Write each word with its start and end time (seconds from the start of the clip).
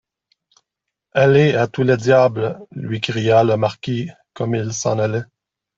Allez 1.13 1.53
à 1.53 1.67
tous 1.67 1.83
les 1.83 1.95
diables, 1.95 2.59
lui 2.71 3.01
cria 3.01 3.43
le 3.43 3.55
marquis 3.55 4.09
comme 4.33 4.55
il 4.55 4.73
s'en 4.73 4.97
allait. 4.97 5.21